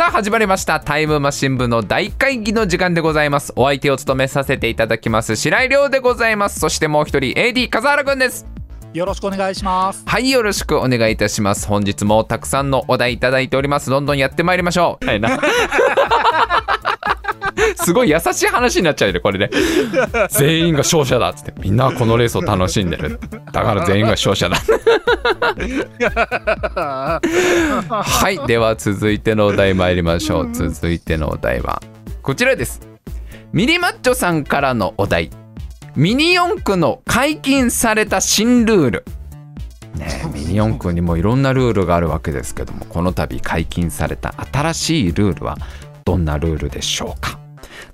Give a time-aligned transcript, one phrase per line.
[0.00, 0.80] さあ始まりました。
[0.80, 3.52] タイムマシン部の大会議の時間でございます。
[3.54, 6.58] お相手を務めさせていただきます白井亮でございます。
[6.58, 8.46] そしてもう一人 AD 笠原くんです。
[8.94, 10.02] よろしくお願いします。
[10.06, 11.68] はいよろしくお願いいたします。
[11.68, 13.90] 本日もたくさんのお題いただいております。
[13.90, 15.06] どんどんやってまいりましょう。
[15.06, 15.38] はいな
[17.76, 19.50] すごい優しい話になっちゃうよねこれね。
[20.30, 21.52] 全員が勝者だっつって。
[21.60, 23.18] みんなはこのレースを楽しんでる。
[23.52, 24.56] だから全員が勝者だ。
[27.90, 30.48] はいでは続いてのお題参りましょう。
[30.52, 31.82] 続いてのお題は
[32.22, 32.80] こちらです。
[33.52, 35.30] ミリマッチョさんからのお題。
[35.96, 39.04] ミニ四駆の解禁された新ルール。
[39.96, 45.58] ねえミニ四駆にもいろんなルールがあるわけですけどもこの度解禁された新しいルールは
[46.04, 47.38] どんなルールでしょうか。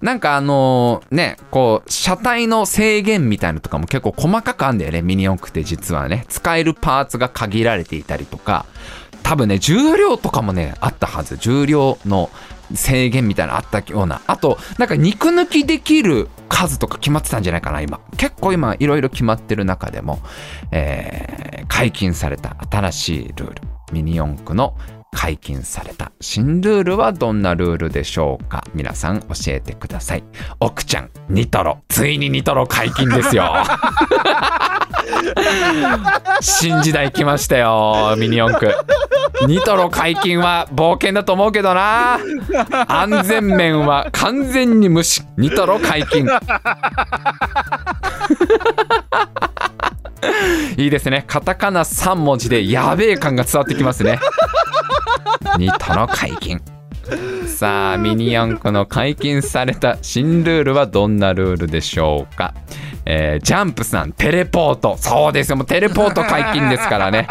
[0.01, 5.03] なんかあのねこう車体の制限みたいなのとかも結構細かくあんだよね。
[5.03, 6.25] ミニ四駆って実はね。
[6.29, 8.67] 使えるパーツが限られていたりとか。
[9.23, 11.37] 多分ね重量とかもねあったはず。
[11.37, 12.31] 重量の
[12.75, 14.21] 制限みたいなのあったような。
[14.27, 18.01] あとなんか肉抜きできる数とか決まってたんじゃないかな今。
[18.17, 20.21] 結構今いろいろ決まってる中でも、
[20.71, 23.63] えー解禁された新しいルール。
[23.93, 24.77] ミニ四駆の
[25.17, 28.63] 解禁された新ルールはどんなルールでしょうか？
[28.75, 30.25] 皆さん教えてください。
[30.61, 31.79] 奥ちゃんニトロ。
[31.89, 33.55] ついにニトロ解禁ですよ。
[36.43, 38.75] 新時代来ましたよミニ四駆。
[39.47, 42.19] ニトロ解禁は冒険だと思うけどな。
[42.87, 45.23] 安全面は完全に無視。
[45.39, 46.29] ニトロ解禁。
[50.77, 51.25] いいですね。
[51.27, 54.19] カタカナ3文字でやべえ感が伝わってきますね。
[55.57, 56.61] ニトロ解禁。
[57.47, 62.53] さあミニ四駆の解禁された新ルールはどんなルールでしょうか？
[63.05, 64.97] えージャンプさんテレポート。
[64.99, 65.57] そうですよ。
[65.57, 67.29] もうテレポート解禁ですからね。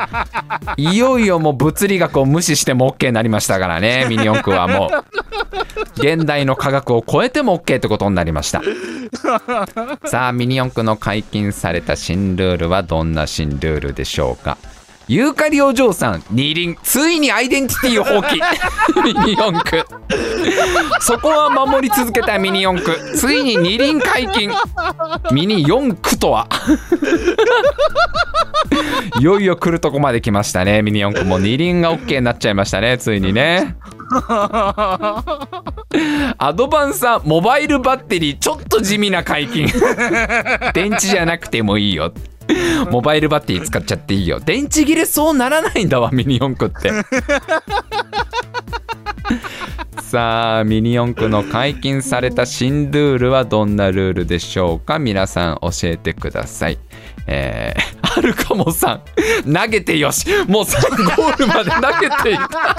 [0.77, 5.05] いよいよもう物理学を無視しても OK になりましたからねミニ四駆はもう。
[5.97, 8.61] 現代の科学を超えても OK ってことになりました。
[10.05, 14.57] さあミニ四駆の解禁された新ルールはどんな新ルールでしょうか？
[15.07, 18.39] ユーカリお嬢さん二輪ついにアイデンティティを放棄。
[19.03, 19.85] ミニ四駆。
[21.01, 23.15] そこは守り続けたミニ四駆。
[23.15, 24.51] ついに二輪解禁。
[25.31, 26.47] ミニ四駆とは。
[29.19, 30.81] いよいよ来るとこまで来ましたね。
[30.81, 32.97] ミニ四駆も二輪が OK になっちゃいましたね。
[32.97, 33.75] ついにね。
[36.37, 38.39] アドバンサーモバイルバッテリー。
[38.39, 39.67] ちょっと地味な解禁。
[40.73, 42.11] 電池じゃなくてもいいよ。
[42.91, 44.39] モバイルバッテリー使っちゃっていいよ。
[44.39, 46.91] 電池切れそうならないんだわミニ四駆って。
[50.01, 54.99] さあミニ四駆の解禁された新ルールはどんなルールでしょうか？
[54.99, 56.77] 皆さん教えてください。
[57.27, 59.01] えー、 アルカモさん。
[59.51, 60.25] 投げてよし。
[60.47, 62.75] もう3ゴールまで投げていた。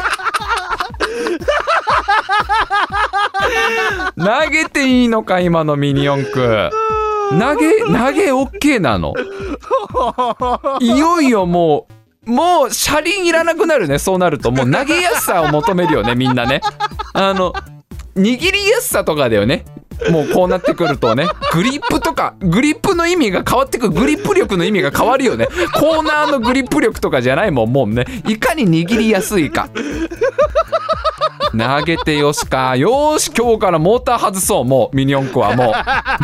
[4.16, 6.70] 投げていいのか今のミニ四駆。
[7.30, 9.14] 投げ投げ OK なの。
[10.80, 11.86] いよいよも
[12.26, 14.50] うもう車輪いらなくなるねそうなると。
[14.50, 16.60] もう投げやすさを求めるよねみんなね。
[17.12, 17.52] あの
[18.16, 19.64] 握りやすさとかだよね。
[20.10, 21.26] もうこうなってくるとね。
[21.52, 23.92] グリップとかグリップの意味が変わってくる。
[23.92, 25.46] グリップ力の意味が変わるよね。
[25.74, 28.04] コーナーのグリップ力とかじゃないもんもうね。
[28.26, 29.68] いかに握りやすいか。
[31.52, 32.76] 投げてよしか。
[32.76, 34.64] よーし今日からモーター外そう。
[34.64, 35.72] もうミニ四駆はもう。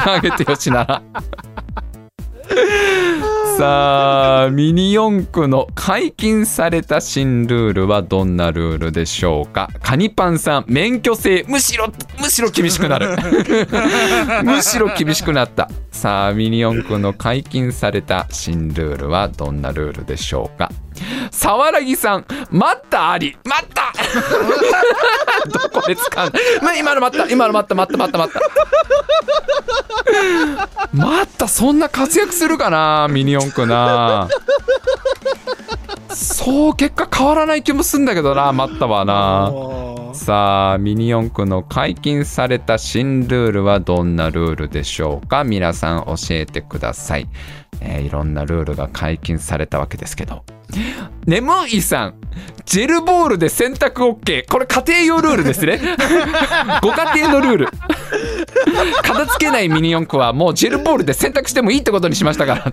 [0.04, 1.02] 投げてよしなら。
[3.58, 9.68] さあミニ四駆の解禁された新ルールはどんなルールでしょうか。
[9.82, 11.44] カニパンさん免許制。
[11.48, 13.16] むしろむしろ厳しくなる。
[14.44, 15.68] むしろ厳しくなった。
[15.90, 20.70] さあミニ四駆の解禁された新ルールはどんなルールでしょうか
[21.30, 23.36] さわらぎさん待ったあり。
[23.44, 23.92] 待った。
[25.48, 26.30] どこで使う
[26.62, 26.74] の？
[26.74, 27.28] 今の待った。
[27.30, 27.74] 今の待った。
[27.74, 28.40] 待った待った待った。
[30.92, 34.28] 待ったそんな活躍するかなミニ四駆な。
[36.10, 39.50] そう結果変わらない気もすんだけどな待ったわな。
[40.14, 45.42] さあミニ四駆の解禁された新ルールはどんなルールでしょうか？
[45.42, 47.26] 皆さん教えてください、
[47.84, 50.44] えーいろんなルールが解禁されたわけですけど。
[51.26, 52.14] 眠いさん
[52.64, 55.78] ジェルボールで洗濯 OK これ家庭用ルールですね。
[56.80, 57.68] ご家庭のルール。
[59.02, 62.72] 片付けないミニ四駆はもうジェルボールで洗濯してもいいってことにしましたから。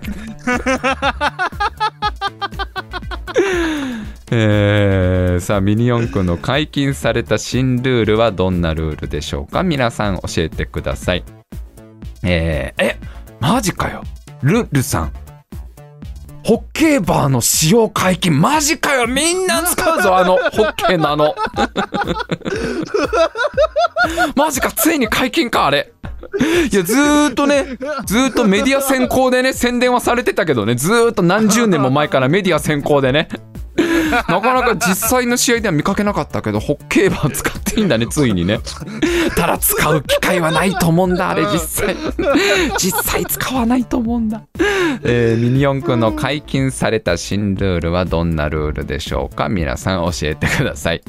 [4.32, 9.62] えーさあミニ四駆の解禁された新ルールはどんなルールでしょうか？
[9.62, 11.24] 皆さん教えてください。
[12.22, 12.98] えー、え
[13.40, 14.02] マジかよ。
[14.42, 15.12] ルルさん。
[16.42, 18.40] ホッケーバーの使用解禁。
[18.40, 19.06] マジかよ。
[19.06, 21.34] みんな使うぞあのホッケーのあの。
[24.34, 25.92] マジかついに解禁かあれ。
[26.70, 27.64] いやずーっとね
[28.06, 33.28] ずーっとメディア先行でね宣伝はされてたけどねずーっと何十年も前からメディア先行でね。
[34.28, 38.58] なかなか実際の試合では見かけなかったけどホッケーバー使っていいんだね ついにね。
[39.36, 41.96] ただ使う機会はないと思うんだあれ実際。
[42.78, 44.42] 実際使わないと思うんだ、
[45.04, 49.48] えーミニ四駆の解禁された新ルールはどんなルールでしょうか？
[49.48, 51.02] 皆さん教えてください。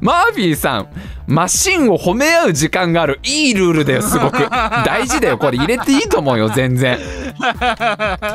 [0.00, 0.86] マーフィーさん
[1.26, 3.20] マシンを褒め合う時間がある。
[3.22, 4.38] いいルールだよすごく。
[4.84, 5.58] 大事だよこれ。
[5.58, 6.98] 入れていいと思うよ全然。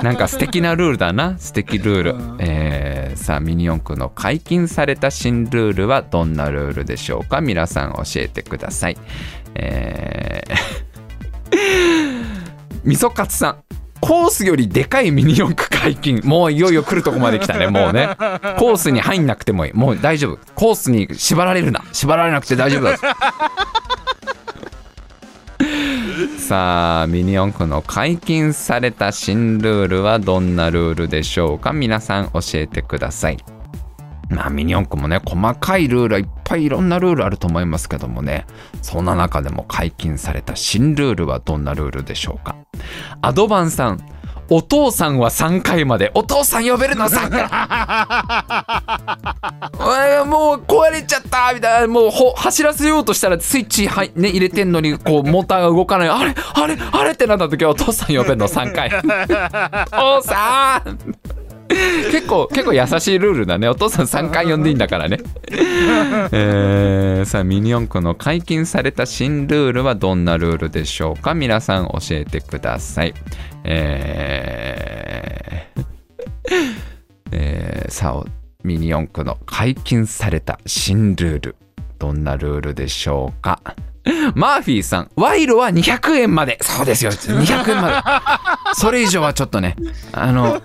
[0.04, 1.36] なんか素敵なルールだな。
[1.38, 7.42] 素敵ルール、えーさあミニ四駆の解禁された新ルールはどんなルールでしょうか？
[7.42, 8.98] 皆さん教えてください。
[9.56, 10.44] え
[12.84, 13.56] みそかつさん
[14.02, 16.20] コースよりでかいミニ四駆解禁。
[16.26, 18.10] もういよいよ来るとこまで来たねもうね。
[18.18, 19.74] コースに入んなくてもいい。
[19.74, 20.40] もう大丈夫。
[20.56, 21.86] コースに縛られるな。
[21.94, 22.98] 縛られなくて大丈夫だ
[26.44, 31.72] さあミニ四駆の解禁された新ルールはどんなルールでしょうか？
[31.72, 33.38] 皆さん教えてください。
[34.30, 38.46] まあミニ四駆もね細かいルールはいっぱいいろんなルールあると思いますけどもね。
[38.82, 42.58] そんな中でも解禁された新ルールはどんなルールでしょうか？
[43.22, 44.06] アドバンさん。
[44.50, 46.12] お父さんは3回まで。
[46.14, 47.44] お父さん呼べるの3回。
[50.26, 51.88] もう壊れちゃったみたいな。
[51.88, 56.10] もうほ走らせようとしたらスイッチはい、ね、入れてんのにこうモーターが動かない。
[56.10, 58.92] あれあれあれってなった時はお父さん呼べるの3回。
[59.94, 60.98] お父さん
[62.12, 63.68] 結構結構優しいルールだね。
[63.68, 65.20] お父さん3回呼んでいいんだからね。
[66.32, 71.34] えーさあミニ四駆の解禁された新ルールはどんなルールでしょうか？
[71.34, 73.14] 皆さん教えてください。
[73.64, 75.84] えー
[77.32, 78.30] えーさあ
[78.64, 81.56] ミニ四駆の解禁された新ルール
[82.00, 83.60] どんなルールでしょうか？
[84.36, 86.58] マーフィーさん、賄賂は200円まで。
[86.62, 87.96] そうですよ、200円まで。
[88.74, 89.78] それ以上はちょっとね、
[90.12, 90.62] あの、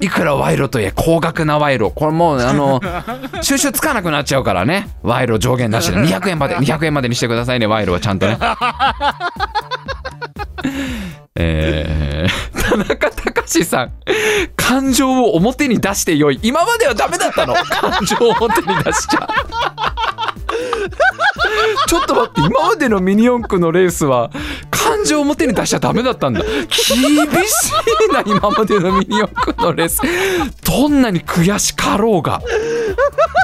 [0.00, 1.90] いくら賄賂といえ、高額な賄賂。
[1.90, 2.80] これもう、あの、
[3.42, 4.88] 収集つかなくなっちゃうからね。
[5.02, 5.96] 賄賂上限なしで。
[6.04, 8.38] 200円まで、200円までにしてくださいね、賄賂はちゃんとね。
[11.36, 13.92] えー、田中隆さん
[14.56, 19.89] 感情を表に出してよい今まではダメだったの感情を表に出しちゃ
[21.86, 24.30] ちょっと待って今までのミニ四駆のレースは
[24.70, 26.42] 感情を表に出しちゃダメだったんだ。
[26.42, 30.00] 厳しいな今までのミニ四駆のレース。
[30.64, 32.42] どんなに悔しかろうが。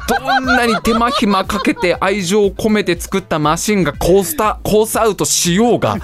[0.08, 5.96] どんなに手間暇かけて愛情を込めて作ったマシンがコースタコースアウトしようが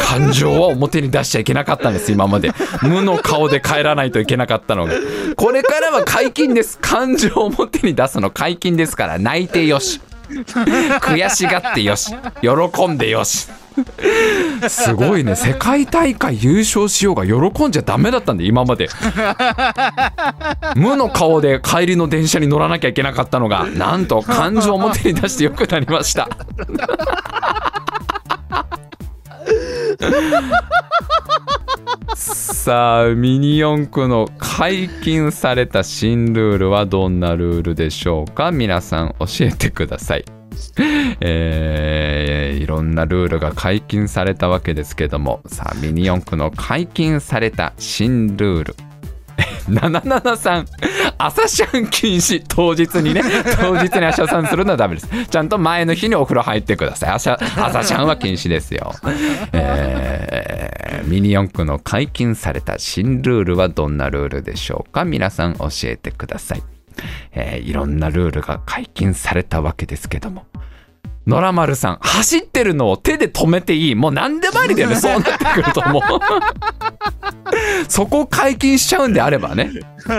[0.00, 2.52] 感情は表に出しちゃいけなかったんです今まで。
[2.82, 4.94] 無の顔で帰らないといけなかったのが。
[5.36, 6.78] これからは解禁です。
[6.80, 10.00] 感情を表に出すの解禁ですから泣いてよし。
[11.00, 12.14] 悔しがってよし。
[12.40, 13.48] 喜んでよし。
[14.68, 15.36] すごいね。
[15.36, 18.88] 世界大会優勝しようが喜んじゃダメだったんで今まで。
[20.76, 26.28] 無の顔で帰りの電車に乗らなきゃいけなかったのがなんと感情を表に出してよくなりました。
[32.20, 38.52] さあミニ四駆の解禁された新ルールはどんなルールでしょうか？
[38.52, 40.24] 皆さん教えてください。
[41.22, 45.40] えーいろんなルールが解禁されたわけですけども。
[45.46, 48.76] さあミニ四駆の解禁された新ルール。
[49.68, 50.66] 773
[51.18, 52.42] 朝シャン禁止。
[52.48, 53.22] 当日にね。
[53.60, 55.08] 当日に朝シャンするのはダメです。
[55.26, 57.10] ちゃんと前の日にお風呂入ってください。
[57.10, 58.92] 朝朝シャンは禁止ですよ、
[59.52, 65.04] えーミニ四駆の解禁された新ルールはどんなルールでしょうか？
[65.04, 66.62] 皆さん教えてください、
[67.32, 70.46] えーいろんなルールが解禁されたわけですけども。
[71.30, 73.94] 野良丸さん走ってるのを手で止めていい。
[73.94, 74.96] もう何でもありだよね。
[75.00, 76.02] そうなってくるともう。
[77.88, 79.70] そこを解禁しちゃうんであればね。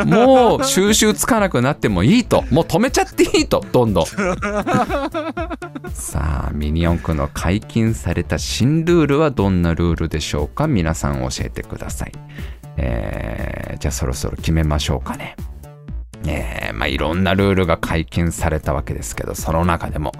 [0.05, 2.43] もう収集つかなくなってもいいと。
[2.51, 3.63] もう止めちゃっていいと。
[3.71, 4.05] どんどん。
[5.93, 10.67] さあミニ四駆の解禁された新ルールはどんなルールでしょうか？
[10.67, 12.11] 皆さん教えてください。
[12.77, 15.35] えーじゃあそろそろ決めましょうかね
[16.27, 20.11] えーまあ、いろんなルールが解禁されたわけですけどその中でも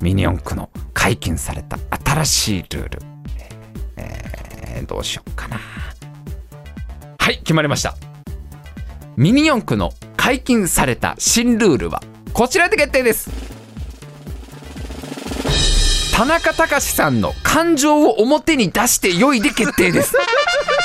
[0.00, 2.98] ミニ四駆の解禁された新しいルール、
[3.96, 5.58] えーどうしようかな。
[7.18, 7.96] はい決まりました。
[9.16, 13.30] ミニ四駆の解禁された新ルールはこちらで決定です。
[16.14, 20.16] 田中隆さんの感情を表に出して良いで決定です。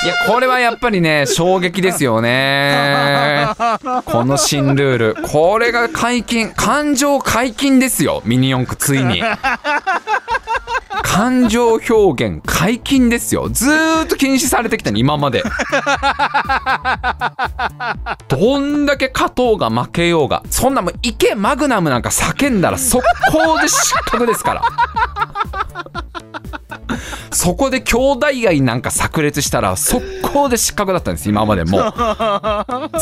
[0.04, 3.48] いやこれはやっぱりね衝撃ですよね。
[4.06, 5.16] この新ルール。
[5.30, 9.24] これが解禁感情解禁ですよミニ四駆ついに。
[11.04, 13.48] 感情表現解禁ですよ。
[13.50, 15.44] ずーっと禁止されてきたね今まで。
[18.28, 24.64] どんだけ勝とうが負けようがそんなもんいけマグナムなんか叫んだら速攻で失格ですから
[27.34, 31.94] そこで兄弟愛なんか炸裂したら速攻で失格だったんです今までも。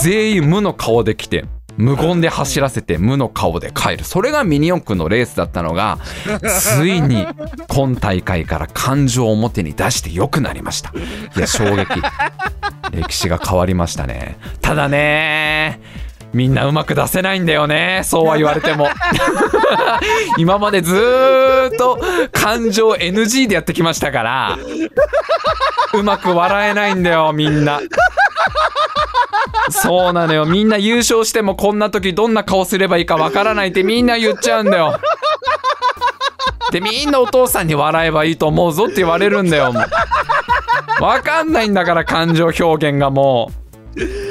[0.02, 1.46] 全員無の顔で来て
[1.78, 4.04] 無言で走らせて無の顔で帰る。
[4.04, 6.00] それがミニ四駆のレースだったのが
[6.60, 7.26] ついに
[7.68, 10.94] 今大会から感情を表に出して良くなりました。
[11.36, 11.88] いや衝撃。
[12.92, 14.38] 歴史が変わりましたね。
[14.62, 15.80] ただね
[16.34, 18.02] みんなうまく出せないんだよね。
[18.06, 18.88] そうは言われても。
[20.38, 22.00] 今までずーっと
[22.32, 24.58] 感情 NG でやってきましたから。
[25.94, 27.82] うまく笑えないんだよみんな。
[29.70, 30.46] そうなのよ。
[30.46, 35.00] みんな優勝してもこんな時どんな顔すればいいかわからないってみんな言っちゃうんだよ。
[36.72, 39.82] でみんなお父さんに笑えばいいと思うぞって言われるんだよも
[41.00, 41.04] う。
[41.04, 43.52] わかんないんだから感情表現がも
[43.96, 44.31] う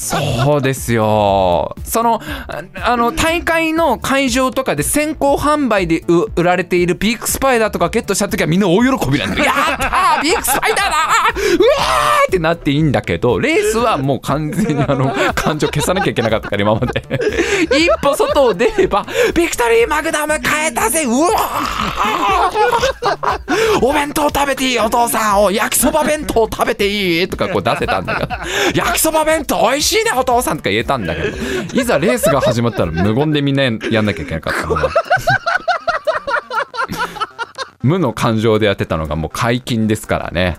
[0.00, 1.76] そうですよ。
[1.84, 2.22] その
[2.82, 6.02] あの大会の会場とかで先行販売で
[6.36, 9.44] 売られているビッグスパイダーとかゲットした時はみんな大喜びなんだよ。
[9.44, 17.02] やったービッグスパイダーだうわーってなっていいんだけどレースはもう完全にあの感情消さなきゃいけなかったから今まで。
[17.76, 19.04] 一歩外を出れば
[19.34, 23.84] ビクトリーマグナム変えたぜうわー。
[23.84, 25.44] お弁当食べていいお父さん。
[25.44, 28.34] お焼きそば弁当食べていいとかこう出せたんだけど。
[28.74, 29.89] 焼きそば弁当美味しい。
[29.96, 31.36] ねお父さんとか言えたんだけど。
[31.80, 34.76] いざレースが始まったら無言でみんなやんなきゃいけなかったの
[37.82, 40.58] 無の感情でやってたのがもう解禁ですからね。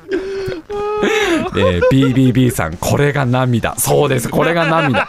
[1.57, 3.75] えー BBB さんこれが涙。
[3.77, 5.07] そうですこれが涙。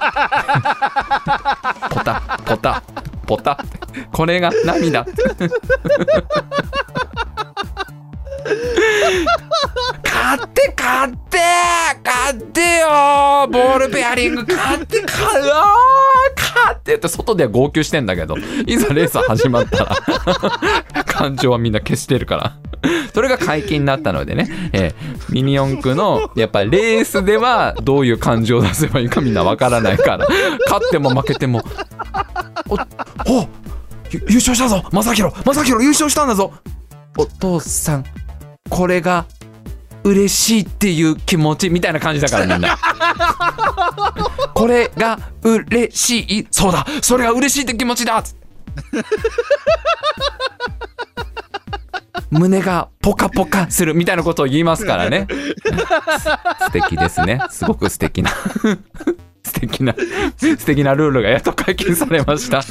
[1.91, 2.83] ポタポタ
[3.26, 3.59] ポタ。
[4.11, 5.05] これが涙。
[10.02, 11.38] 買って買って
[12.02, 12.88] 買ってよ。
[13.47, 15.55] ボールペアリング買って買うよ
[16.37, 18.37] 買ってって外では号泣してんだけど。
[18.67, 21.05] いざレース始まったら。
[21.05, 22.57] 感情はみんな消してるから。
[23.15, 30.27] それが解禁になったのでね、えーミニ四駆のやっぱレースではどういう感情を出せばいいかみんなわからないから。
[30.67, 31.63] 勝っても負けても。
[32.69, 33.49] おお
[34.11, 34.85] 優勝したぞ。
[34.93, 36.53] 正弘正弘優勝したんだぞ。
[37.17, 38.05] お父さん
[38.69, 39.27] これが
[40.04, 42.78] 嬉しいっていう気持ちみたいな感じだからみんな。
[44.54, 48.42] これが嬉しいそうだそれが嬉しいって気持ちだつって。
[52.30, 55.26] 胸がポカポカするみたいなことを言いますからね。
[56.61, 57.40] 素敵ですね。
[57.50, 58.30] すごく素敵な。
[59.44, 59.94] 素敵な
[60.38, 62.62] 素敵なルールがやっと解禁されました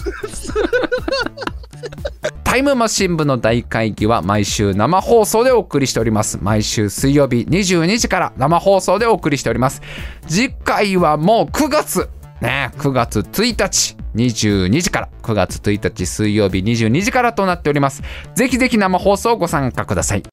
[2.51, 6.37] タイムマシン部の大会議は毎週生放送でお送りしております。
[6.41, 9.81] 毎週水曜日22時から生放送でお送りしております。
[10.27, 12.09] 次回はもう9月
[12.41, 18.03] ね、9月1日22時から9月1日水曜日22時からとなっております。
[18.35, 20.23] ぜひぜひ生放送ご参加ください。